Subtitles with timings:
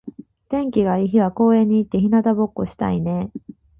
[0.49, 3.29] 天気が良い日は公園に行って日向ぼっこしたいね。